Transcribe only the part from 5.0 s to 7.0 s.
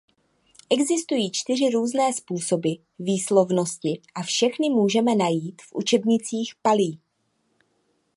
najít v učebnicích páli.